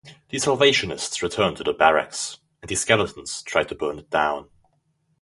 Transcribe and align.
The 0.29 0.39
Salvationists 0.39 1.21
returned 1.21 1.57
to 1.57 1.63
their 1.63 1.75
"barracks" 1.75 2.39
and 2.63 2.67
the 2.67 2.73
Skeletons 2.73 3.43
tried 3.43 3.69
to 3.69 3.75
burn 3.75 3.99
it 3.99 4.09
down. 4.09 4.49